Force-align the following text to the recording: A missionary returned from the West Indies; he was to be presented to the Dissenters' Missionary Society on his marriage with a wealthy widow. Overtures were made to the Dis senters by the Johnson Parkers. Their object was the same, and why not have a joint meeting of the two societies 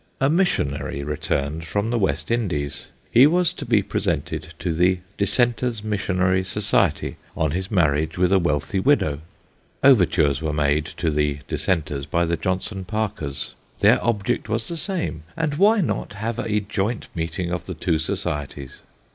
A 0.19 0.31
missionary 0.31 1.03
returned 1.03 1.63
from 1.65 1.91
the 1.91 1.99
West 1.99 2.31
Indies; 2.31 2.89
he 3.11 3.27
was 3.27 3.53
to 3.53 3.67
be 3.67 3.83
presented 3.83 4.55
to 4.57 4.73
the 4.73 4.97
Dissenters' 5.15 5.83
Missionary 5.83 6.43
Society 6.43 7.17
on 7.37 7.51
his 7.51 7.69
marriage 7.69 8.17
with 8.17 8.31
a 8.31 8.39
wealthy 8.39 8.79
widow. 8.79 9.19
Overtures 9.83 10.41
were 10.41 10.53
made 10.53 10.87
to 10.97 11.11
the 11.11 11.41
Dis 11.47 11.67
senters 11.67 12.09
by 12.09 12.25
the 12.25 12.35
Johnson 12.35 12.83
Parkers. 12.83 13.53
Their 13.77 14.03
object 14.03 14.49
was 14.49 14.67
the 14.67 14.75
same, 14.77 15.21
and 15.37 15.53
why 15.59 15.81
not 15.81 16.13
have 16.13 16.39
a 16.39 16.59
joint 16.61 17.07
meeting 17.13 17.51
of 17.51 17.67
the 17.67 17.75
two 17.75 17.99
societies 17.99 18.81